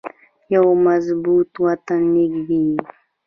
[0.53, 2.65] یو مضبوط وطن نړیږي